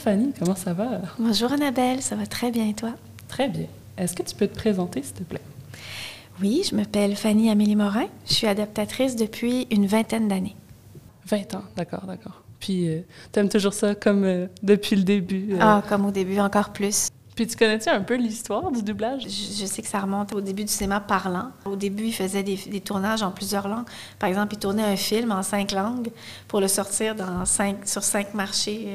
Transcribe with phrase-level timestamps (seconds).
[0.00, 1.02] Fanny, comment ça va?
[1.18, 2.92] Bonjour Annabelle, ça va très bien et toi?
[3.28, 3.66] Très bien.
[3.98, 5.42] Est-ce que tu peux te présenter, s'il te plaît?
[6.40, 8.06] Oui, je m'appelle Fanny Amélie Morin.
[8.26, 10.56] Je suis adaptatrice depuis une vingtaine d'années.
[11.26, 12.42] 20 ans, d'accord, d'accord.
[12.60, 15.52] Puis, euh, tu aimes toujours ça comme euh, depuis le début?
[15.52, 15.58] Euh?
[15.60, 17.10] Ah, comme au début, encore plus.
[17.36, 19.24] Puis, tu connais-tu un peu l'histoire du doublage?
[19.24, 21.50] Je, sais que ça remonte au début du cinéma parlant.
[21.66, 23.86] Au début, il faisait des, tournages en plusieurs langues.
[24.18, 26.10] Par exemple, il tournait un film en cinq langues
[26.48, 28.88] pour le sortir dans cinq, sur cinq marchés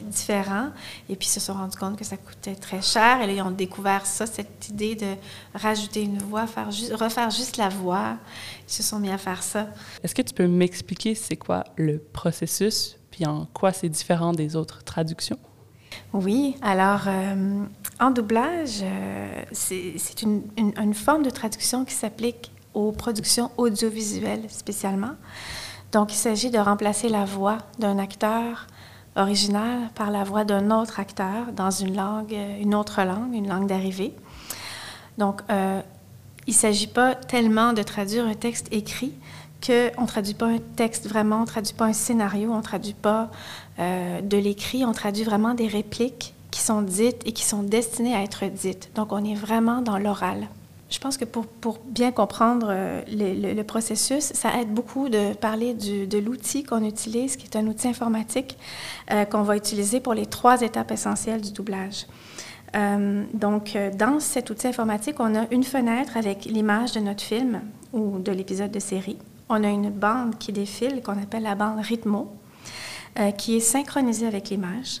[0.00, 0.70] différents.
[1.08, 3.20] Et puis, ils se sont rendus compte que ça coûtait très cher.
[3.20, 5.14] Et là, ils ont découvert ça, cette idée de
[5.54, 6.68] rajouter une voix, faire
[6.98, 8.16] refaire juste la voix.
[8.68, 9.68] Ils se sont mis à faire ça.
[10.02, 14.56] Est-ce que tu peux m'expliquer c'est quoi le processus, puis en quoi c'est différent des
[14.56, 15.38] autres traductions?
[16.12, 17.64] Oui, alors euh,
[18.00, 25.12] en doublage, euh, c'est une, une, forme de traduction qui s'applique aux productions audiovisuelles spécialement.
[25.92, 28.66] Donc, il s'agit de remplacer la voix d'un acteur
[29.16, 33.48] original par la voix d'un autre acteur dans une langue, euh, une autre langue, une
[33.48, 34.12] langue d'arrivée.
[35.18, 35.80] Donc, euh,
[36.46, 39.12] il ne s'agit pas tellement de traduire un texte écrit
[39.66, 42.62] qu'on ne traduit pas un texte vraiment, on ne traduit pas un scénario, on ne
[42.62, 43.30] traduit pas
[43.78, 48.14] euh, de l'écrit, on traduit vraiment des répliques qui sont dites et qui sont destinées
[48.14, 48.90] à être dites.
[48.94, 50.48] Donc, on est vraiment dans l'oral.
[50.88, 55.34] Je pense que pour, pour bien comprendre euh, le, le, processus, ça aide beaucoup de
[55.34, 58.56] parler de l'outil qu'on utilise, qui est un outil informatique
[59.10, 62.06] euh, qu'on va utiliser pour les trois étapes essentielles du doublage.
[62.76, 67.62] Euh, donc, dans cet outil informatique, on a une fenêtre avec l'image de notre film
[67.92, 69.18] ou de l'épisode de série.
[69.48, 72.32] On a une bande qui défile qu'on appelle la bande rythmo,
[73.38, 75.00] qui est synchronisée avec l'image.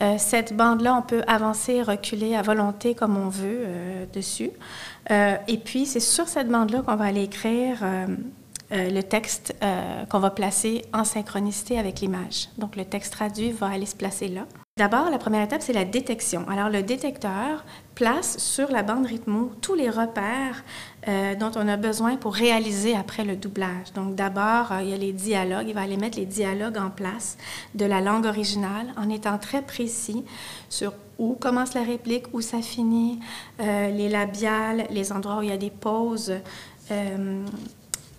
[0.00, 4.50] Euh, cette bande-là, on peut avancer, reculer à volonté comme on veut euh, dessus.
[5.10, 7.84] Euh, et puis, c'est sur cette bande-là qu'on va aller écrire
[8.70, 9.54] le texte
[10.10, 12.48] qu'on va placer en synchronicité avec l'image.
[12.58, 14.42] Donc, le texte traduit va aller se placer là.
[14.78, 16.46] D'abord, la première étape, c'est la détection.
[16.50, 17.64] Alors, le détecteur
[17.94, 20.64] place sur la bande rythmo tous les repères
[21.08, 23.94] euh, dont on a besoin pour réaliser après le doublage.
[23.94, 25.68] Donc, d'abord, euh, il y a les dialogues.
[25.68, 27.38] Il va aller mettre les dialogues en place
[27.74, 30.26] de la langue originale en étant très précis
[30.68, 33.20] sur où commence la réplique, où ça finit,
[33.60, 36.34] euh, les labiales, les endroits où il y a des pauses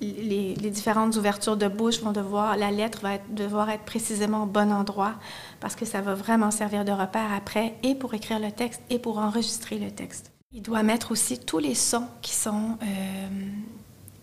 [0.02, 4.72] les, différentes ouvertures de bouche vont devoir, la lettre va devoir être précisément au bon
[4.72, 5.14] endroit
[5.60, 9.00] parce que ça va vraiment servir de repère après et pour écrire le texte et
[9.00, 10.32] pour enregistrer le texte.
[10.54, 13.28] Il doit mettre aussi tous les sons qui sont euh,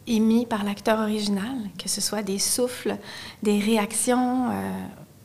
[0.06, 2.96] émis par l'acteur original, que ce soit des souffles,
[3.42, 4.52] des réactions, euh,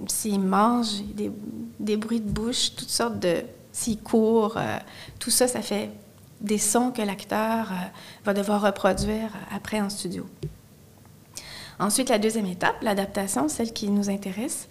[0.07, 1.01] s'il mange,
[1.79, 3.43] des, bruits de bouche, toutes sortes de...
[3.71, 4.77] s'il court, euh,
[5.19, 5.89] tout ça, ça fait
[6.41, 7.75] des sons que l'acteur euh,
[8.23, 10.25] va devoir reproduire après en studio.
[11.79, 14.67] Ensuite, la deuxième étape, l'adaptation, celle qui nous intéresse.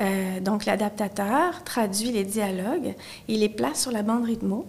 [0.00, 2.94] Euh, donc, l'adaptateur traduit les dialogues
[3.28, 4.66] et les place sur la bande rythmo,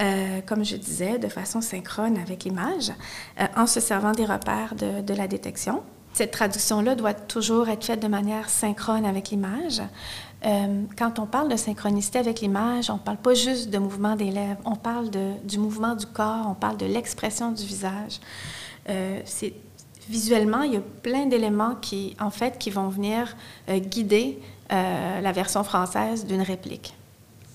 [0.00, 2.92] euh, comme je disais, de façon synchrone avec l'image,
[3.56, 5.82] en se servant des repères de, la détection.
[6.14, 9.82] Cette traduction-là doit toujours être faite de manière synchrone avec l'image.
[10.46, 14.14] Euh, quand on parle de synchronicité avec l'image, on ne parle pas juste de mouvement
[14.14, 15.08] des lèvres, on parle
[15.44, 18.20] du mouvement du corps, on parle de l'expression du visage.
[18.90, 19.20] Euh,
[20.08, 23.36] visuellement, il y a plein d'éléments qui, en fait, qui vont venir
[23.68, 24.38] euh, guider
[24.70, 26.94] la version française d'une réplique.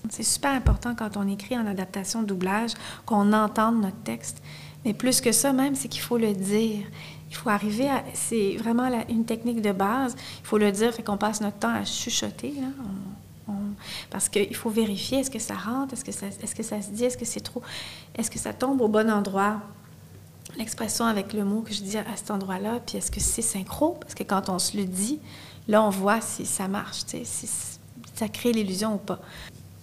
[0.08, 2.70] C'est super important quand on écrit en adaptation doublage
[3.04, 4.42] qu'on entende notre texte.
[4.84, 6.86] Mais plus que ça même, c'est qu'il faut le dire.
[7.28, 8.02] Il faut arriver à.
[8.14, 10.16] C'est vraiment une technique de base.
[10.40, 12.54] Il faut le dire, fait qu'on passe notre temps à chuchoter.
[14.10, 16.90] parce qu'il faut vérifier est-ce que ça rentre, est-ce que ça, est-ce que ça se
[16.90, 17.62] dit, est-ce que c'est trop.
[18.16, 19.60] Est-ce que ça tombe au bon endroit?
[20.56, 23.96] L'expression avec le mot que je dis à cet endroit-là, puis est-ce que c'est synchro?
[24.00, 25.18] Parce que quand on se le dit,
[25.68, 27.48] là, on voit si ça marche, si
[28.14, 29.20] ça crée l'illusion ou pas.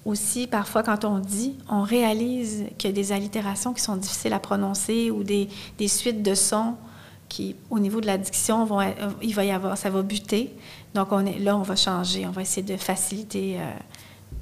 [0.05, 4.31] Aussi, parfois, quand on dit, on réalise qu'il y a des allitérations qui sont difficiles
[4.31, 5.49] à prononcer ou des,
[5.87, 6.75] suites de sons
[7.27, 8.67] qui, au niveau de l'addiction,
[9.21, 10.55] il va y avoir, ça va buter.
[10.93, 12.25] Donc, là, on va changer.
[12.25, 13.71] On va essayer de faciliter, euh,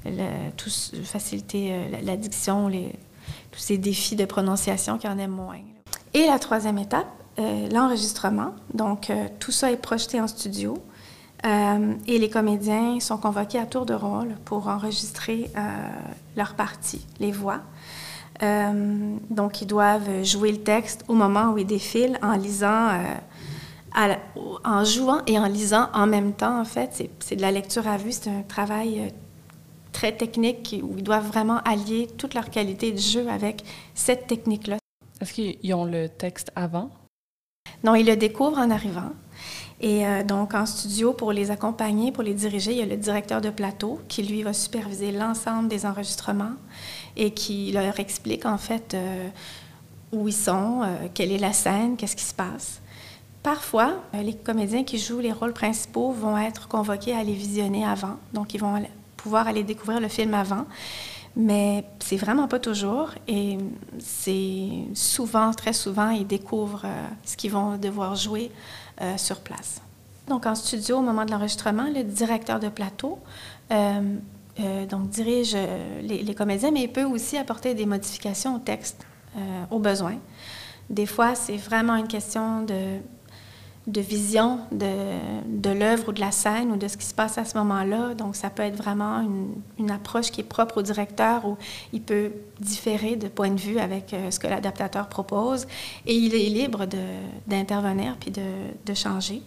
[0.06, 0.92] euh, tous
[3.56, 5.58] ces défis de prononciation qui en aiment moins.
[6.16, 7.06] Et la troisième étape,
[7.38, 8.54] euh, l'enregistrement.
[8.72, 10.74] Donc, tout ça est projeté en studio.
[11.44, 15.50] et les comédiens sont convoqués à tour de rôle pour enregistrer
[16.36, 17.60] leur partie, les voix.
[18.42, 24.14] Euh, donc, ils doivent jouer le texte au moment où ils défilent en lisant, euh,
[24.64, 27.10] en jouant et en lisant en même temps, en fait.
[27.20, 29.10] C'est de la lecture à vue, c'est un travail euh,
[29.92, 33.64] très technique où ils doivent vraiment allier toute leur qualité de jeu avec
[33.94, 34.76] cette technique-là.
[35.20, 36.90] Est-ce qu'ils ont le texte avant?
[37.84, 39.12] Non, ils le découvrent en arrivant.
[39.80, 42.96] Et euh, donc, en studio, pour les accompagner, pour les diriger, il y a le
[42.96, 46.54] directeur de plateau qui, lui, va superviser l'ensemble des enregistrements
[47.16, 49.28] et qui leur explique, en fait, euh,
[50.12, 52.80] où ils sont, euh, quelle est la scène, qu'est-ce qui se passe.
[53.42, 58.16] Parfois, les comédiens qui jouent les rôles principaux vont être convoqués à les visionner avant.
[58.32, 58.82] Donc, ils vont
[59.16, 60.66] pouvoir aller découvrir le film avant.
[61.36, 63.10] Mais c'est vraiment pas toujours.
[63.28, 63.58] Et
[63.98, 66.86] c'est souvent, très souvent, ils découvrent
[67.24, 68.50] ce qu'ils vont devoir jouer
[69.02, 69.82] euh, sur place.
[70.26, 73.18] Donc, en studio, au moment de l'enregistrement, le directeur de plateau
[73.70, 74.00] euh,
[74.58, 75.54] euh, donc, dirige
[76.02, 79.06] les, comédiens, mais il peut aussi apporter des modifications au texte
[79.70, 80.14] au besoin.
[80.88, 83.00] Des fois, c'est vraiment une question de
[83.86, 84.86] de vision de,
[85.46, 88.14] de l'œuvre ou de la scène ou de ce qui se passe à ce moment-là.
[88.14, 91.56] Donc, ça peut être vraiment une, une, approche qui est propre au directeur où
[91.92, 95.66] il peut différer de point de vue avec euh, ce que l'adaptateur propose
[96.04, 96.86] et il est libre
[97.46, 98.42] d'intervenir puis de,
[98.84, 99.40] de, changer.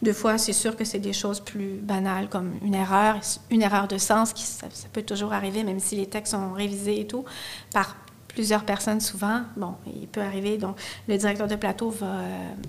[0.00, 3.16] Deux fois, c'est sûr que c'est des choses plus banales comme une erreur,
[3.50, 7.00] une erreur de sens qui ça, peut toujours arriver, même si les textes sont révisés
[7.00, 7.26] et tout,
[7.74, 7.96] par
[8.28, 9.42] plusieurs personnes souvent.
[9.56, 10.56] Bon, il peut arriver.
[10.56, 10.76] Donc,
[11.08, 12.20] le directeur de plateau va,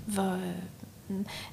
[0.08, 0.36] va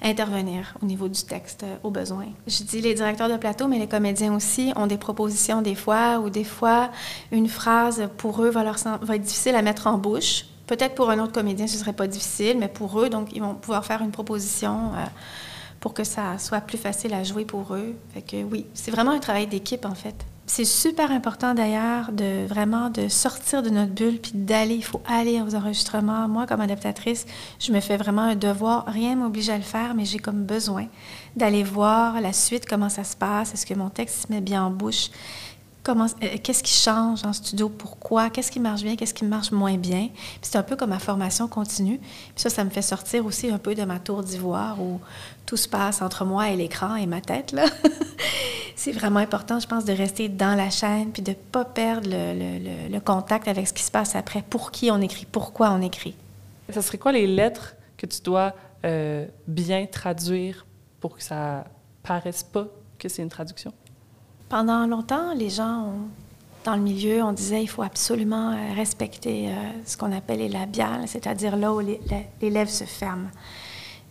[0.00, 2.26] intervenir au niveau du texte euh, au besoin.
[2.46, 6.20] Je dis les directeurs de plateau, mais les comédiens aussi ont des propositions des fois,
[6.20, 6.90] ou des fois,
[7.30, 10.46] une phrase pour eux va, leur, va être difficile à mettre en bouche.
[10.66, 13.54] Peut-être pour un autre comédien, ce serait pas difficile, mais pour eux, donc, ils vont
[13.54, 15.04] pouvoir faire une proposition euh,
[15.80, 17.94] pour que ça soit plus facile à jouer pour eux.
[18.14, 20.24] Fait que oui, c'est vraiment un travail d'équipe, en fait.
[20.46, 24.74] C'est super important d'ailleurs de vraiment de sortir de notre bulle puis d'aller.
[24.74, 26.28] Il faut aller aux enregistrements.
[26.28, 27.26] Moi, comme adaptatrice,
[27.60, 28.84] je me fais vraiment un devoir.
[28.86, 30.86] Rien m'oblige à le faire, mais j'ai comme besoin
[31.36, 33.54] d'aller voir la suite, comment ça se passe.
[33.54, 35.10] Est-ce que mon texte se met bien en bouche?
[35.88, 36.08] Euh,
[36.42, 40.10] qu'est-ce qui change en studio, pourquoi, qu'est-ce qui marche bien, qu'est-ce qui marche moins bien?
[40.40, 42.00] c'est un peu comme ma formation continue.
[42.36, 45.00] Ça, ça me fait sortir aussi un peu de ma tour d'ivoire où
[45.44, 47.54] tout se passe entre moi et l'écran et ma tête.
[48.82, 52.08] c'est vraiment important, je pense, de rester dans la chaîne puis de ne pas perdre
[52.10, 55.80] le, le, contact avec ce qui se passe après, pour qui on écrit, pourquoi on
[55.80, 56.16] écrit.
[56.68, 60.66] Ça serait quoi les lettres que tu dois euh, bien traduire
[60.98, 61.64] pour que ça
[62.02, 62.66] paraisse pas
[62.98, 63.72] que c'est une traduction?
[64.48, 65.92] Pendant longtemps, les gens,
[66.64, 69.52] dans le milieu, on disait il faut absolument euh, respecter euh,
[69.86, 72.00] ce qu'on appelle les labiales, c'est-à-dire là où les,
[72.40, 73.28] lèvres se ferment.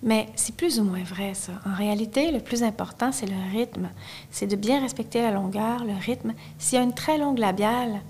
[0.03, 1.53] Mais c'est plus ou moins vrai, ça.
[1.65, 3.89] En réalité, le plus important, c'est le rythme.
[4.31, 6.33] C'est de bien respecter la longueur, le rythme.
[6.57, 8.01] S'il y a une très longue labiale,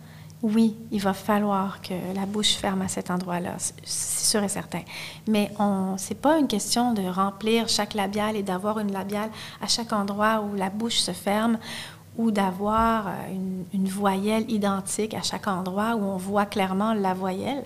[0.41, 4.81] oui, il va falloir que la bouche ferme à cet endroit-là, c'est sûr et certain.
[5.27, 9.29] Mais ce n'est pas une question de remplir chaque labiale et d'avoir une labiale
[9.61, 11.59] à chaque endroit où la bouche se ferme
[12.17, 13.11] ou d'avoir euh,
[13.73, 17.63] une, voyelle identique à chaque endroit où on voit clairement la voyelle.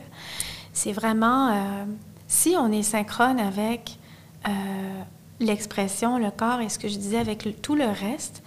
[0.72, 1.86] C'est vraiment, euh,
[2.28, 3.98] si on est synchrone avec
[4.48, 4.52] euh,
[5.40, 8.44] l'expression, le corps et ce que je disais avec tout le reste,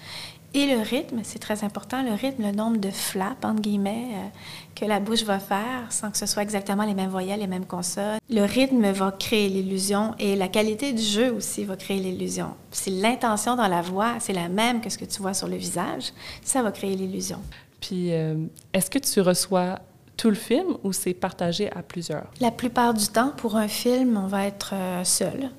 [0.55, 4.29] et le rythme, c'est très important, le rythme, le nombre de flaps, entre guillemets, euh,
[4.75, 7.67] que la bouche va faire sans que ce soit exactement les mêmes voyelles, les mêmes
[7.67, 8.19] consonnes.
[8.31, 12.55] Le rythme va créer l'illusion et la qualité du jeu aussi va créer l'illusion.
[12.71, 15.57] Si l'intention dans la voix, c'est la même que ce que tu vois sur le
[15.57, 16.13] visage,
[16.43, 17.41] ça va créer l'illusion.
[17.83, 19.81] Puis, euh, est-ce que tu reçois
[20.17, 22.27] tout le film ou c'est partagé à plusieurs?
[22.41, 24.73] La plupart du temps, pour un film, on va être
[25.05, 25.51] seul.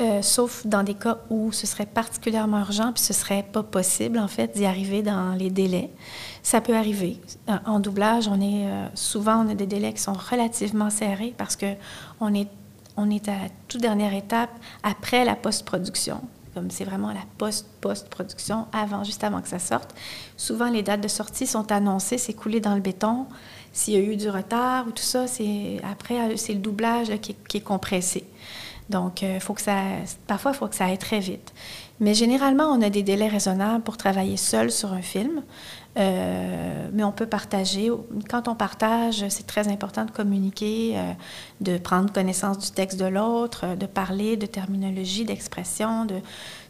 [0.00, 4.18] Euh, sauf dans des cas où ce serait particulièrement urgent, puis ce serait pas possible,
[4.18, 5.90] en fait, d'y arriver dans les délais.
[6.42, 7.20] Ça peut arriver.
[7.64, 11.54] En doublage, on est euh, souvent, on a des délais qui sont relativement serrés parce
[11.54, 11.74] que
[12.20, 12.48] on est,
[12.96, 14.50] on est à la toute dernière étape
[14.82, 16.20] après la post-production.
[16.54, 19.94] Comme c'est vraiment la post-post-production, avant, juste avant que ça sorte.
[20.36, 23.26] Souvent, les dates de sortie sont annoncées, c'est coulé dans le béton.
[23.72, 27.56] S'il y a eu du retard ou tout ça, c'est après, c'est le doublage qui
[27.56, 28.24] est compressé.
[28.90, 29.38] Donc, euh,
[30.26, 31.54] parfois, il faut que ça aille très vite.
[32.00, 35.42] Mais généralement, on a des délais raisonnables pour travailler seul sur un film.
[35.96, 37.90] Euh, mais on peut partager.
[38.28, 41.12] Quand on partage, c'est très important de communiquer, euh,
[41.60, 46.16] de prendre connaissance du texte de l'autre, de parler de terminologie, d'expression, de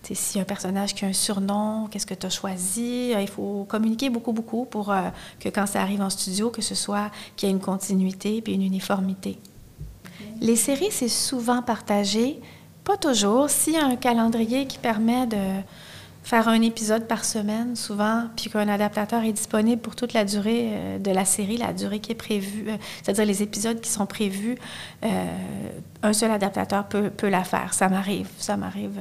[0.07, 3.15] a un personnage qui a un surnom, qu'est-ce que tu as choisi.
[3.19, 4.95] Il faut communiquer beaucoup, beaucoup pour
[5.41, 8.53] que quand ça arrive en studio, que ce soit qu'il y ait une continuité puis
[8.53, 9.39] une uniformité.
[10.41, 12.41] Les séries, c'est souvent partagé,
[12.85, 13.49] pas toujours.
[13.51, 15.37] S'il y a un calendrier qui permet de
[16.25, 20.71] faire un épisode par semaine, souvent, puis qu'un adaptateur est disponible pour toute la durée
[20.71, 24.07] euh, de la série, la durée qui est prévue, euh, c'est-à-dire les épisodes qui sont
[24.07, 24.57] prévus,
[25.05, 25.09] euh,
[26.03, 27.75] un seul adaptateur peut, peut la faire.
[27.75, 28.99] Ça m'arrive, ça m'arrive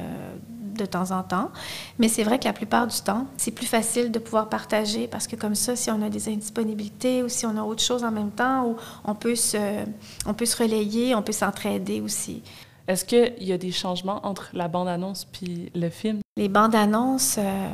[0.78, 1.52] de temps en temps.
[2.00, 5.28] Mais c'est vrai que la plupart du temps, c'est plus facile de pouvoir partager parce
[5.28, 8.12] que comme ça, si on a des indisponibilités ou si on a autre chose en
[8.12, 8.76] même temps, ou
[9.06, 9.84] on peut se,
[10.26, 12.42] on peut se relayer, on peut s'entraider aussi.
[12.88, 16.20] Est-ce qu'il y a des changements entre la bande-annonce puis le film?
[16.36, 17.74] Les bandes-annonces, euh,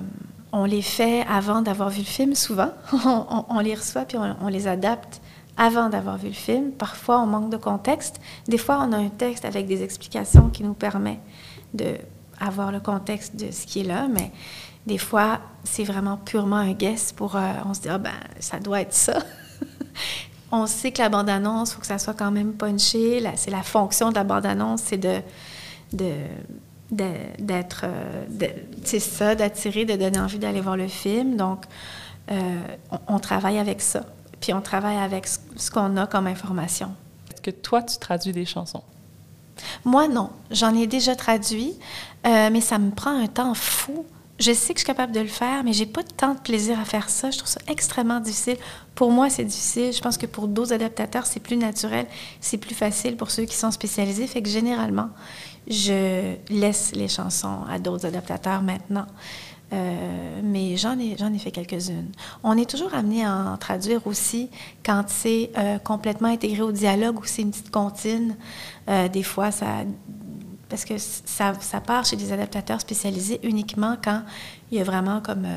[0.51, 2.71] on les fait avant d'avoir vu le film, souvent.
[3.49, 5.21] on, les reçoit puis on, les adapte
[5.57, 6.71] avant d'avoir vu le film.
[6.71, 8.19] Parfois, on manque de contexte.
[8.47, 11.19] Des fois, on a un texte avec des explications qui nous permet
[12.39, 14.31] d'avoir le contexte de ce qui est là, mais
[14.85, 17.35] des fois, c'est vraiment purement un guess pour...
[17.35, 19.19] Euh, on se dit, ah ben, ça doit être ça.
[20.51, 23.23] on sait que la bande-annonce, il faut que ça soit quand même punché.
[23.35, 25.21] C'est la fonction de la bande-annonce, c'est de...
[25.93, 26.13] de
[26.91, 28.25] d'être, euh,
[28.83, 31.37] c'est ça, d'attirer, de donner envie d'aller voir le film.
[31.37, 31.65] Donc,
[32.31, 32.61] euh,
[33.07, 34.05] on, travaille avec ça.
[34.39, 36.91] Puis on travaille avec ce, qu'on a comme information.
[37.31, 38.83] Est-ce que toi, tu traduis des chansons?
[39.85, 40.29] Moi, non.
[40.51, 41.73] J'en ai déjà traduit,
[42.23, 44.05] mais ça me prend un temps fou
[44.39, 46.79] je sais que je suis capable de le faire, mais j'ai pas tant de plaisir
[46.79, 47.29] à faire ça.
[47.29, 48.55] Je trouve ça extrêmement difficile.
[48.95, 49.91] Pour moi, c'est difficile.
[49.91, 52.07] Je pense que pour d'autres adaptateurs, c'est plus naturel,
[52.39, 54.27] c'est plus facile pour ceux qui sont spécialisés.
[54.27, 55.09] Fait que généralement,
[55.67, 59.07] je laisse les chansons à d'autres adaptateurs maintenant.
[59.71, 62.11] Euh, mais j'en ai, fait quelques-unes.
[62.43, 64.49] On est toujours amené à en traduire aussi
[64.83, 68.35] quand c'est euh, complètement intégré au dialogue ou c'est une petite comptine.
[68.89, 69.83] Euh, des fois, ça
[70.69, 74.21] parce que ça, part chez des adaptateurs spécialisés uniquement quand
[74.71, 75.47] il y a vraiment comme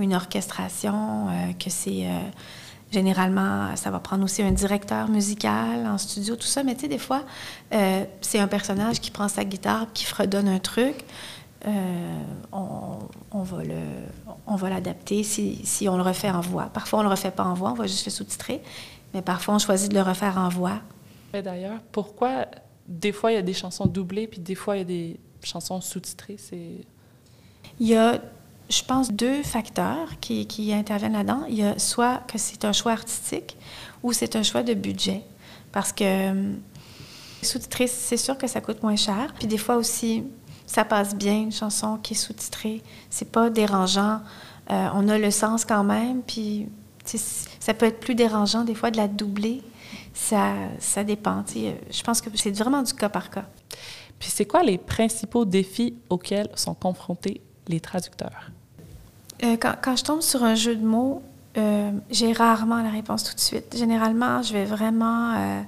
[0.00, 1.28] une orchestration,
[1.60, 2.08] que c'est
[2.90, 6.64] généralement, ça va prendre aussi un directeur musical en studio, tout ça.
[6.64, 7.22] Mais tu sais, des fois,
[8.20, 11.04] c'est un personnage qui prend sa guitare, qui fredonne un truc.
[11.66, 12.98] On,
[13.32, 13.80] on, va le,
[14.46, 16.70] on va l'adapter si, si, on le refait en voix.
[16.72, 18.62] Parfois, on le refait pas en voix, on va juste le sous-titrer.
[19.12, 20.80] Mais parfois, on choisit de le refaire en voix.
[21.32, 22.46] D'ailleurs, pourquoi
[22.88, 25.20] des fois, il y a des chansons doublées, puis des fois, il y a des
[25.42, 26.36] chansons sous-titrées?
[26.38, 26.86] C'est...
[27.78, 28.20] Il y a,
[28.70, 31.44] je pense, deux facteurs qui, qui interviennent là-dedans.
[31.48, 33.56] Il y a soit que c'est un choix artistique
[34.02, 35.22] ou c'est un choix de budget.
[35.70, 36.54] Parce que euh,
[37.42, 39.34] sous-titré, c'est sûr que ça coûte moins cher.
[39.38, 40.24] Puis des fois aussi,
[40.68, 42.82] ça passe bien, une chanson qui est sous-titrée.
[43.08, 44.20] C'est pas dérangeant.
[44.70, 46.20] Euh, on a le sens quand même.
[46.22, 46.68] Puis
[47.04, 49.62] ça peut être plus dérangeant des fois de la doubler
[50.12, 51.42] ça, ça dépend.
[51.48, 53.44] Je pense que c'est vraiment du cas par cas.
[54.18, 58.50] Puis c'est quoi les principaux défis auxquels sont confrontés les traducteurs?
[59.44, 61.22] Euh, quand, quand, je tombe sur un jeu de mots,
[61.56, 63.74] euh, j'ai rarement la réponse tout de suite.
[63.76, 65.64] Généralement, je vais vraiment...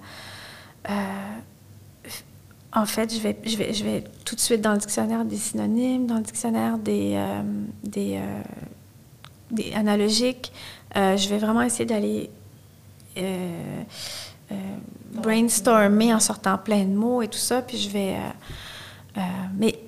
[2.76, 6.06] Euh, en fait, je vais, je, vais, tout de suite dans le dictionnaire des synonymes,
[6.06, 7.20] dans le dictionnaire des,
[7.82, 8.20] des,
[9.50, 10.52] des analogiques.
[10.94, 12.30] je vais vraiment essayer d'aller
[14.52, 14.56] euh,
[15.12, 18.14] brainstormer en sortant plein de mots et tout ça, puis je vais...
[18.14, 19.20] Euh, euh,
[19.56, 19.78] mais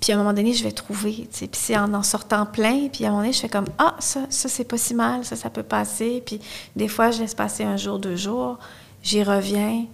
[0.00, 3.04] puis à un moment donné, je vais trouver, puis c'est en en sortant plein, puis
[3.04, 5.36] à un moment donné, je fais comme, ah, ça, ça c'est pas si mal, ça,
[5.36, 6.40] ça peut passer, puis
[6.74, 8.58] des fois, je laisse passer un jour, deux jours,
[9.02, 9.84] j'y reviens,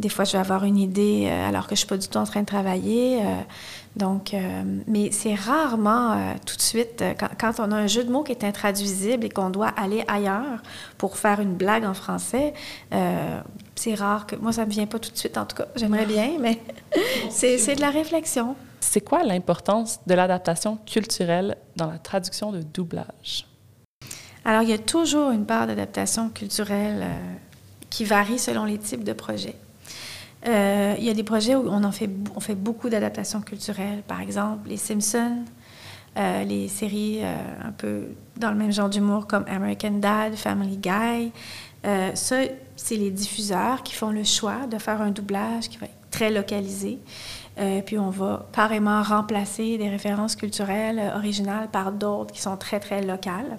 [0.00, 2.24] des fois, je vais avoir une idée alors que je suis pas du tout en
[2.24, 3.20] train de travailler,
[3.96, 8.04] donc, euh, mais c'est rarement euh, tout de suite, euh, quand, on a un jeu
[8.04, 10.62] de mots qui est intraduisible et qu'on doit aller ailleurs
[10.96, 12.54] pour faire une blague en français,
[13.74, 14.36] c'est rare que.
[14.36, 15.66] Moi, ça ne me vient pas tout de suite, en tout cas.
[15.74, 16.60] J'aimerais bien, mais
[17.30, 18.54] c'est de la réflexion.
[18.80, 23.46] C'est quoi l'importance de l'adaptation culturelle dans la traduction de doublage?
[24.44, 27.06] Alors, il y a toujours une part d'adaptation culturelle
[27.90, 29.56] qui varie selon les types de projets.
[30.46, 34.02] Euh, il y a des projets où on, en fait, on fait beaucoup d'adaptations culturelles.
[34.06, 35.44] Par exemple, les Simpsons,
[36.16, 40.78] euh, les séries euh, un peu dans le même genre d'humour comme American Dad, Family
[40.78, 41.32] Guy.
[42.14, 42.36] ça,
[42.76, 46.30] c'est les diffuseurs qui font le choix de faire un doublage qui va être très
[46.30, 46.98] localisé.
[47.84, 53.02] puis on va carrément remplacer des références culturelles originales par d'autres qui sont très, très
[53.02, 53.58] locales.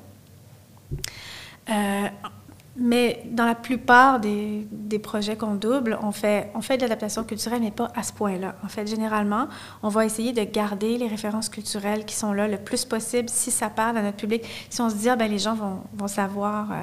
[2.78, 7.26] Mais dans la plupart des, des projets qu'on double, on fait, on fait de l'adaptation
[7.26, 8.56] culturelle, mais pas à ce point-là.
[8.64, 9.50] En fait, généralement,
[9.84, 13.52] on va essayer de garder les références culturelles qui sont là le plus possible si
[13.52, 14.46] ça parle à notre public.
[14.70, 16.76] Si on se dit, ah, ben, les gens vont, vont savoir euh,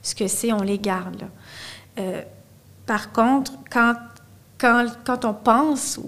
[0.00, 1.24] ce que c'est, on les garde.
[1.98, 2.22] Euh,
[2.86, 3.94] par contre, quand,
[4.62, 6.00] quand, quand on pense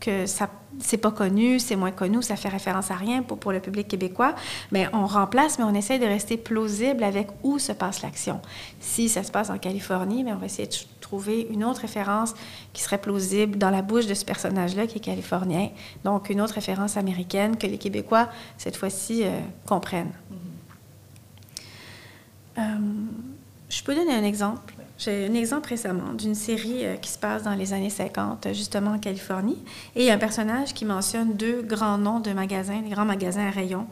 [0.00, 0.48] que ça
[0.80, 3.88] c'est pas connu, c'est moins connu, ça fait référence à rien pour, pour le public
[3.88, 4.34] québécois,
[4.70, 8.40] mais on remplace, mais on essaie de rester plausible avec où se passe l'action.
[8.80, 12.34] Si ça se passe en Californie, mais on va essayer de trouver une autre référence
[12.72, 15.70] qui serait plausible dans la bouche de ce personnage-là qui est californien.
[16.04, 20.12] Donc, une autre référence américaine que les Québécois, cette fois-ci, euh, comprennent.
[20.30, 20.44] Mm-hmm.
[22.58, 22.78] Euh,
[23.68, 24.74] je peux donner un exemple.
[24.98, 28.92] J'ai un exemple récemment d'une série euh, qui se passe dans les années 50, justement
[28.92, 29.62] en Californie.
[29.94, 33.04] Et il y a un personnage qui mentionne deux grands noms de magasins, des grands
[33.04, 33.86] magasins à rayons.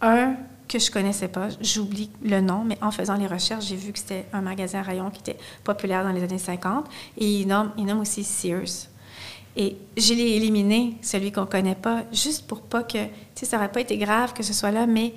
[0.00, 0.36] Un
[0.68, 3.98] que je connaissais pas, j'oublie le nom, mais en faisant les recherches, j'ai vu que
[3.98, 6.86] c'était un magasin à rayons qui était populaire dans les années 50.
[7.18, 8.88] Et il nomme, il nomme aussi Sears.
[9.56, 13.56] Et je l'ai éliminé, celui qu'on connaît pas, juste pour pas que, tu sais, ça
[13.56, 15.14] aurait pas été grave que ce soit là, mais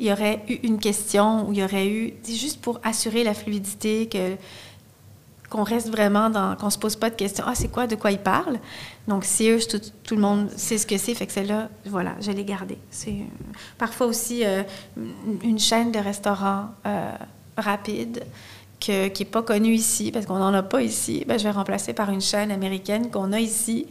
[0.00, 3.34] il y aurait eu une question ou il y aurait eu, juste pour assurer la
[3.34, 4.36] fluidité, que
[5.54, 7.44] qu'on reste vraiment dans, qu'on se pose pas de questions.
[7.46, 8.58] Ah, c'est quoi, de quoi il parle?
[9.06, 12.16] Donc, si eux, tout, tout, le monde sait ce que c'est, fait que celle-là, voilà,
[12.20, 12.78] je l'ai gardée.
[12.90, 14.64] C'est euh, parfois aussi euh,
[15.44, 17.12] une chaîne de restaurants euh,
[17.56, 18.24] rapide
[18.80, 21.24] qui n'est pas connue ici, parce qu'on n'en a pas ici.
[21.26, 23.86] Ben, je vais remplacer par une chaîne américaine qu'on a ici.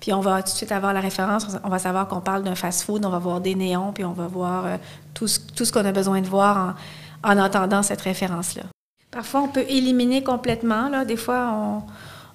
[0.00, 2.54] Puis on va tout de suite avoir la référence, on va savoir qu'on parle d'un
[2.54, 4.64] fast-food, on va voir des néons, puis on va voir
[5.12, 6.74] tout ce, tout ce qu'on a besoin de voir
[7.22, 8.62] en, en entendant cette référence-là.
[9.10, 10.88] Parfois, on peut éliminer complètement.
[10.88, 11.04] Là.
[11.04, 11.82] Des fois,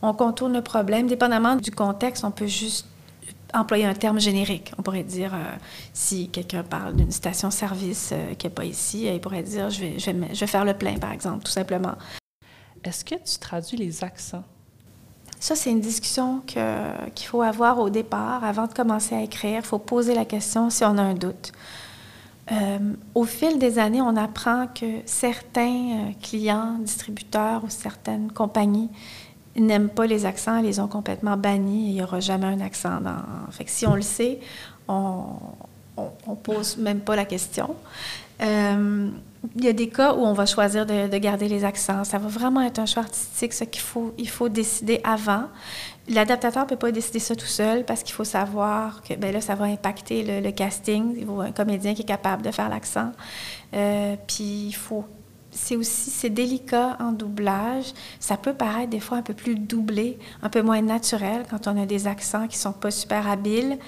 [0.01, 1.07] on, contourne le problème.
[1.07, 2.86] Dépendamment du contexte, on peut juste
[3.53, 4.72] employer un terme générique.
[4.77, 5.55] On pourrait dire, euh,
[5.93, 10.00] si quelqu'un parle d'une station-service euh, qui n'est pas ici, il pourrait dire, je vais,
[10.00, 11.95] je, vais, faire le plein, par exemple, tout simplement.
[12.84, 14.43] Est-ce que tu traduis les accents?
[15.46, 19.60] Ça, c'est une discussion qu'il faut avoir au départ, avant de commencer à écrire.
[19.60, 21.52] Il faut poser la question si on a un doute.
[22.52, 22.80] Euh,
[23.14, 28.90] au fil des années, on apprend que certains euh, clients, distributeurs ou certaines compagnies
[29.56, 33.00] n'aiment pas les accents, les ont complètement bannis et il n'y aura jamais un accent.
[33.00, 33.22] Dans...
[33.52, 34.40] Fait que si on le sait,
[34.88, 35.28] on
[36.28, 37.75] ne pose même pas la question.
[38.42, 39.10] Euh,
[39.56, 42.04] il y a des cas où on va choisir de, de, garder les accents.
[42.04, 45.46] Ça va vraiment être un choix artistique, ce qu'il faut, il faut décider avant.
[46.08, 49.42] L'adaptateur ne peut pas décider ça tout seul parce qu'il faut savoir que ben là,
[49.42, 51.16] ça va impacter le, casting.
[51.18, 53.12] Il faut un comédien qui est capable de faire l'accent.
[53.74, 55.06] Euh, puis il faut.
[55.50, 57.94] C'est aussi c'est délicat en doublage.
[58.20, 61.82] Ça peut paraître des fois un peu plus doublé, un peu moins naturel quand on
[61.82, 63.80] a des accents qui sont pas super habiles.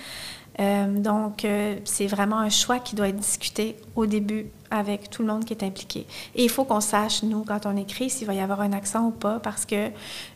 [0.60, 5.22] Euh, donc, euh, c'est vraiment un choix qui doit être discuté au début avec tout
[5.22, 6.06] le monde qui est impliqué.
[6.36, 9.08] Et il faut qu'on sache, nous, quand on écrit, s'il va y avoir un accent
[9.08, 9.90] ou pas, parce que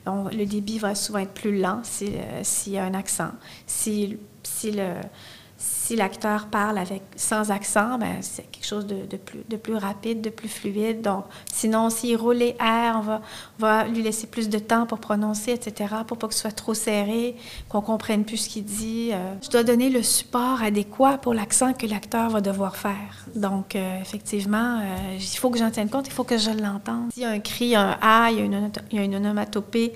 [0.05, 3.31] le débit va souvent être plus lent euh, s'il y a un accent.
[3.65, 4.93] Si, si le,
[5.91, 10.21] si l'acteur parle avec sans accent, ben, c'est quelque chose de, plus, de plus rapide,
[10.21, 11.01] de plus fluide.
[11.01, 15.51] Donc, sinon, s'il roule les airs, on va, lui laisser plus de temps pour prononcer,
[15.51, 17.35] etc., pour pas que ce soit trop serré,
[17.67, 19.09] qu'on comprenne plus ce qu'il dit.
[19.11, 23.25] Euh, je dois donner le support adéquat pour l'accent que l'acteur va devoir faire.
[23.35, 27.11] Donc, euh, effectivement, euh, il faut que j'en tienne compte, il faut que je l'entende.
[27.11, 29.91] S'il y a un cri, un A, il y a il y a une onomatopée,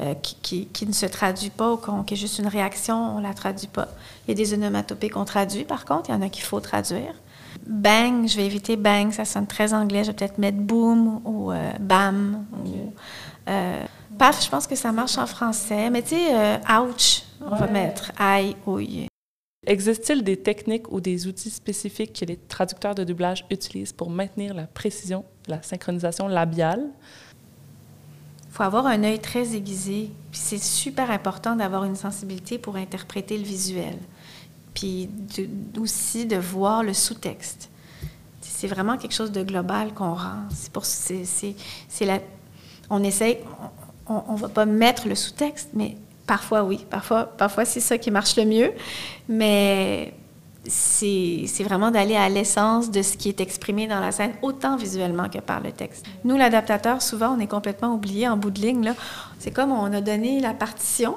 [0.00, 3.34] euh, qui, ne se traduit pas ou qui est juste une réaction, on ne la
[3.34, 3.88] traduit pas.
[4.26, 6.60] Il y a des onomatopées qu'on traduit, par contre, il y en a qu'il faut
[6.60, 7.14] traduire.
[7.66, 10.04] Bang, je vais éviter bang, ça sonne très anglais.
[10.04, 12.44] Je vais peut-être mettre boom ou euh, bam.
[12.64, 12.92] Ou,
[13.48, 13.84] euh,
[14.16, 15.90] paf, je pense que ça marche en français.
[15.90, 19.08] Mais tu sais, ouch, on va mettre aïe, ouille.
[19.66, 24.54] Existe-t-il des techniques ou des outils spécifiques que les traducteurs de doublage utilisent pour maintenir
[24.54, 26.88] la précision, la synchronisation labiale?
[28.50, 30.10] Faut avoir un œil très aiguisé.
[30.30, 33.98] Puis c'est super important d'avoir une sensibilité pour interpréter le visuel.
[34.74, 35.10] Puis
[35.78, 37.70] aussi de voir le sous-texte.
[38.40, 40.42] C'est vraiment quelque chose de global qu'on rend.
[40.50, 40.84] C'est pour
[42.06, 42.18] la,
[42.90, 43.42] on essaie,
[44.06, 48.10] on, ne va pas mettre le sous-texte, mais parfois oui, parfois, parfois c'est ça qui
[48.10, 48.72] marche le mieux.
[49.28, 50.14] Mais
[50.68, 55.28] c'est vraiment d'aller à l'essence de ce qui est exprimé dans la scène, autant visuellement
[55.28, 56.06] que par le texte.
[56.24, 58.92] Nous, l'adaptateur, souvent, on est complètement oublié en bout de ligne.
[59.38, 61.16] C'est comme on a donné la partition.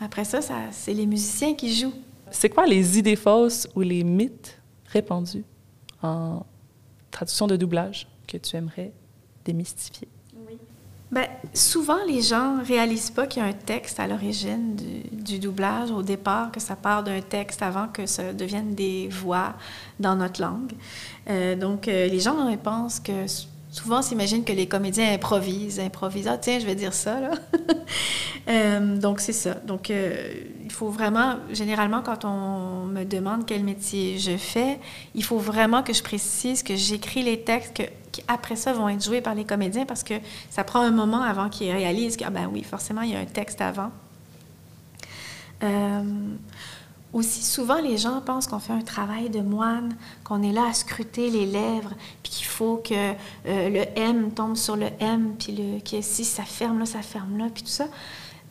[0.00, 1.94] Après ça, ça c'est les musiciens qui jouent.
[2.30, 5.44] C'est quoi les idées fausses ou les mythes répandus
[6.02, 6.44] en
[7.10, 8.92] traduction de doublage que tu aimerais
[9.44, 10.08] démystifier?
[11.12, 14.76] Bien, souvent, les gens ne réalisent pas qu'il y a un texte à l'origine
[15.10, 19.54] du, doublage, au départ, que ça part d'un texte avant que ça devienne des voix
[19.98, 20.72] dans notre langue.
[21.28, 23.26] Euh, donc, euh, les gens pensent que
[23.70, 26.28] souvent s'imaginent que les comédiens improvisent, improvisent.
[26.28, 27.30] Ah, tiens, je vais dire ça, là.
[28.48, 29.54] Euh, donc, c'est ça.
[29.54, 34.80] Donc, il faut vraiment, généralement, quand on me demande quel métier je fais,
[35.14, 39.04] il faut vraiment que je précise que j'écris les textes, qui après ça vont être
[39.04, 40.14] joués par les comédiens parce que
[40.48, 43.20] ça prend un moment avant qu'ils réalisent que, ah ben oui, forcément, il y a
[43.20, 43.90] un texte avant.
[45.62, 46.02] Euh,
[47.12, 50.72] aussi, souvent, les gens pensent qu'on fait un travail de moine, qu'on est là à
[50.72, 51.92] scruter les lèvres,
[52.22, 56.24] puis qu'il faut que euh, le M tombe sur le M, puis le, que si
[56.24, 57.86] ça ferme là, ça ferme là, puis tout ça.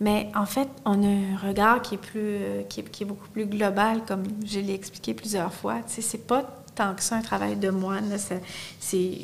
[0.01, 2.63] Mais en fait, on a un regard qui est, euh,
[3.05, 5.77] beaucoup plus global, comme je l'ai expliqué plusieurs fois.
[5.93, 6.43] Tu c'est pas
[6.75, 8.15] tant que ça un travail de moine.
[8.79, 9.17] C'est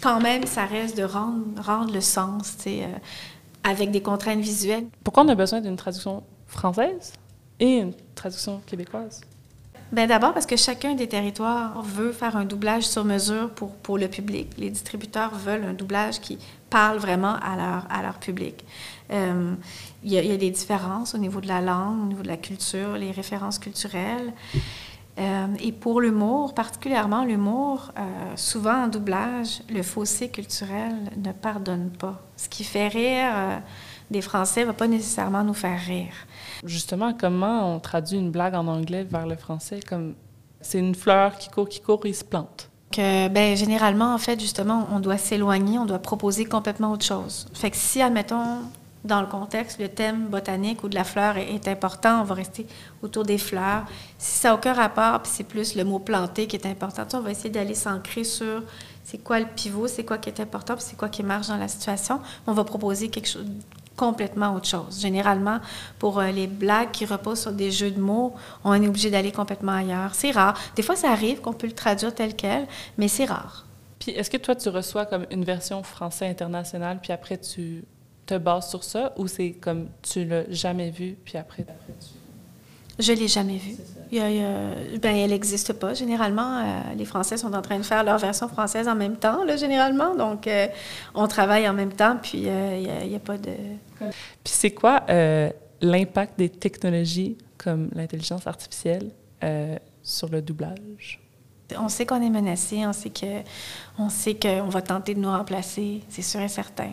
[0.00, 2.86] quand même, ça reste de rendre, rendre le sens, euh,
[3.62, 4.86] avec des contraintes visuelles.
[5.04, 7.12] Pourquoi on a besoin d'une traduction française?
[7.60, 9.20] Et une traduction québécoise?
[9.90, 13.96] Ben d'abord parce que chacun des territoires veut faire un doublage sur mesure pour, pour
[13.96, 14.48] le public.
[14.58, 18.66] Les distributeurs veulent un doublage qui parle vraiment à leur, à leur public.
[19.10, 19.54] Euh,
[20.04, 22.98] il, y a, des différences au niveau de la langue, au niveau de la culture,
[22.98, 24.34] les références culturelles.
[25.18, 28.02] Euh, et pour l'humour, particulièrement l'humour, euh,
[28.36, 32.20] souvent en doublage, le fossé culturel ne pardonne pas.
[32.36, 33.62] Ce qui fait rire
[34.10, 36.12] des Français ne va pas nécessairement nous faire rire.
[36.64, 39.80] Justement, comment on traduit une blague en anglais vers le français?
[39.86, 40.14] Comme
[40.60, 42.70] c'est une fleur qui court, qui court, il se plante.
[42.90, 47.46] Que, ben, généralement, en fait, justement, on doit s'éloigner, on doit proposer complètement autre chose.
[47.52, 48.62] Fait que si, admettons,
[49.04, 52.34] dans le contexte, le thème botanique ou de la fleur est, est important, on va
[52.34, 52.66] rester
[53.02, 53.84] autour des fleurs.
[54.16, 57.20] Si ça n'a aucun rapport, puis c'est plus le mot planté qui est important, on
[57.20, 58.62] va essayer d'aller s'ancrer sur
[59.04, 61.56] c'est quoi le pivot, c'est quoi qui est important, puis c'est quoi qui marche dans
[61.56, 62.20] la situation.
[62.46, 63.46] On va proposer quelque chose
[63.98, 65.00] complètement autre chose.
[65.00, 65.58] Généralement,
[65.98, 68.34] pour euh, les blagues qui reposent sur des jeux de mots,
[68.64, 70.14] on est obligé d'aller complètement ailleurs.
[70.14, 70.58] C'est rare.
[70.76, 73.66] Des fois, ça arrive qu'on peut le traduire tel quel, mais c'est rare.
[73.98, 77.84] Puis, est-ce que toi, tu reçois comme une version français internationale, puis après, tu
[78.24, 82.27] te bases sur ça, ou c'est comme tu l'as jamais vu, puis après, après tu...
[82.98, 83.76] Je l'ai jamais vu.
[84.10, 85.94] Il y a, il y a, ben, elle n'existe pas.
[85.94, 89.44] Généralement, euh, les Français sont en train de faire leur version française en même temps,
[89.44, 90.16] là, généralement.
[90.16, 90.66] Donc, euh,
[91.14, 93.52] on travaille en même temps, puis euh, il n'y a, a, pas de...
[93.98, 94.12] Puis
[94.44, 95.04] c'est quoi
[95.80, 99.10] l'impact des technologies comme l'intelligence artificielle
[100.02, 101.20] sur le doublage?
[101.78, 103.42] On sait qu'on est menacé, on sait que,
[103.98, 106.92] on sait qu'on va tenter de nous remplacer, c'est sûr et certain.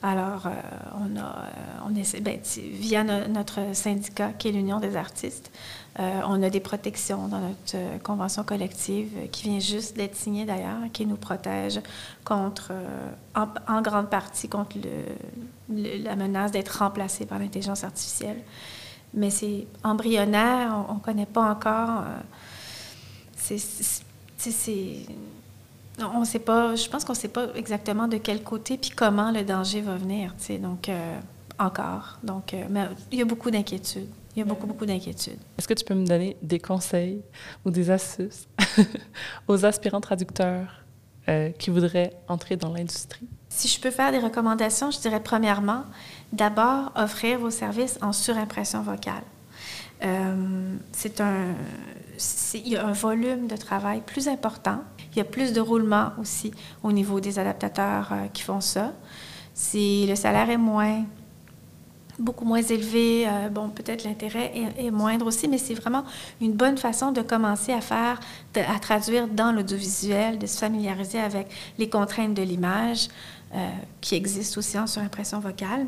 [0.00, 0.50] Alors, euh,
[0.94, 1.46] on a,
[1.84, 2.38] on essaie, ben,
[2.72, 5.50] via no, notre syndicat, qui est l'Union des artistes,
[5.98, 10.44] euh, on a des protections dans notre euh, convention collective qui vient juste d'être signée
[10.44, 11.80] d'ailleurs, qui nous protège
[12.24, 12.72] contre,
[13.34, 14.76] en, grande partie, contre
[15.68, 18.40] la menace d'être remplacé par l'intelligence artificielle.
[19.14, 22.04] Mais c'est embryonnaire, on ne connaît pas encore.
[23.36, 23.58] c'est
[26.00, 29.30] on sait pas, je pense qu'on ne sait pas exactement de quel côté puis comment
[29.30, 31.18] le danger va venir, tu sais, donc euh,
[31.58, 32.18] encore.
[32.22, 34.08] Donc, euh, mais il y a beaucoup d'inquiétudes.
[34.36, 35.38] Il y a beaucoup, beaucoup d'inquiétudes.
[35.58, 37.22] Est-ce que tu peux me donner des conseils
[37.64, 38.46] ou des astuces
[39.48, 40.84] aux aspirants traducteurs
[41.28, 43.26] euh, qui voudraient entrer dans l'industrie?
[43.48, 45.82] Si je peux faire des recommandations, je dirais premièrement,
[46.32, 49.24] d'abord offrir vos services en surimpression vocale.
[50.02, 51.54] Euh, c'est un,
[52.54, 54.80] il y a un volume de travail plus important.
[55.12, 58.92] Il y a plus de roulement aussi au niveau des adaptateurs euh, qui font ça.
[59.54, 61.04] Si le salaire est moins,
[62.18, 66.04] beaucoup moins élevé, euh, bon, peut-être l'intérêt est, moindre aussi, mais c'est vraiment
[66.40, 68.20] une bonne façon de commencer à faire,
[68.54, 73.08] à traduire dans l'audiovisuel, de se familiariser avec les contraintes de l'image
[74.02, 75.86] qui existent aussi en surimpression vocale.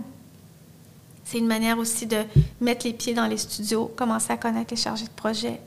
[1.31, 2.25] C'est une manière aussi de
[2.61, 5.61] mettre les pieds dans les studios, commencer à connaître les chargés de projet.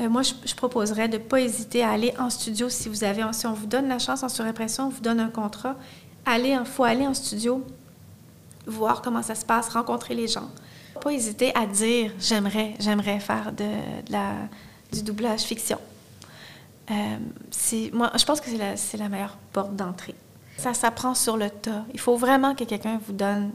[0.00, 3.22] Euh, moi, je, proposerais de ne pas hésiter à aller en studio si vous avez,
[3.32, 5.76] si on vous donne la chance en surimpression, on vous donne un contrat.
[6.26, 7.62] Il faut aller en studio,
[8.66, 10.48] voir comment ça se passe, rencontrer les gens.
[11.02, 13.68] Pas hésiter à dire j'aimerais, j'aimerais faire de
[14.08, 14.32] la,
[14.90, 15.80] du doublage fiction.
[16.90, 16.94] Euh,
[17.92, 20.14] moi, je pense que c'est la, la meilleure porte d'entrée.
[20.56, 21.84] Ça s'apprend sur le tas.
[21.92, 23.50] Il faut vraiment que quelqu'un vous donne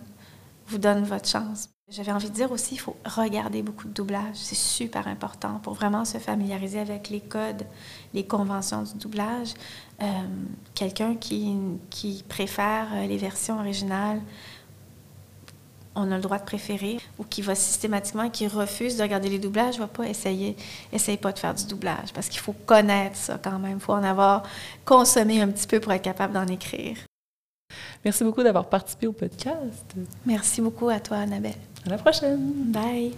[0.67, 1.69] vous donne votre chance.
[1.89, 4.35] J'avais envie de dire aussi, il faut regarder beaucoup de doublage.
[4.35, 7.65] C'est super important pour vraiment se familiariser avec les codes,
[8.13, 9.53] les conventions du doublage.
[10.01, 10.05] Euh,
[10.75, 14.21] Quelqu'un qui, préfère les versions originales,
[15.95, 19.39] on a le droit de préférer, ou qui va systématiquement, qui refuse de regarder les
[19.39, 20.55] doublages, ne va pas essayer,
[20.91, 23.77] essaye pas de faire du doublage, parce qu'il faut connaître ça quand même.
[23.77, 24.43] Il faut en avoir
[24.85, 26.97] consommé un petit peu pour être capable d'en écrire.
[28.05, 29.95] Merci beaucoup d'avoir participé au podcast.
[30.25, 31.53] Merci beaucoup à toi, Annabelle.
[31.85, 32.39] À la prochaine.
[32.71, 33.13] Bye.